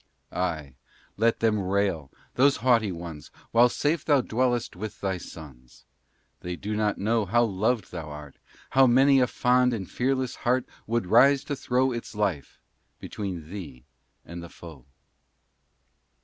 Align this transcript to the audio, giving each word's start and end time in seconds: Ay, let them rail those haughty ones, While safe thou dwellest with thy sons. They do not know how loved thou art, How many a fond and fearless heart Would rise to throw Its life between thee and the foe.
Ay, 0.31 0.73
let 1.15 1.41
them 1.41 1.59
rail 1.61 2.11
those 2.33 2.57
haughty 2.65 2.91
ones, 2.91 3.29
While 3.51 3.69
safe 3.69 4.03
thou 4.03 4.21
dwellest 4.21 4.75
with 4.75 4.99
thy 4.99 5.19
sons. 5.19 5.85
They 6.39 6.55
do 6.55 6.75
not 6.75 6.97
know 6.97 7.23
how 7.25 7.43
loved 7.43 7.91
thou 7.91 8.09
art, 8.09 8.37
How 8.71 8.87
many 8.87 9.19
a 9.19 9.27
fond 9.27 9.75
and 9.75 9.87
fearless 9.87 10.37
heart 10.37 10.65
Would 10.87 11.05
rise 11.05 11.43
to 11.43 11.55
throw 11.55 11.91
Its 11.91 12.15
life 12.15 12.59
between 12.99 13.51
thee 13.51 13.83
and 14.25 14.41
the 14.41 14.49
foe. 14.49 14.87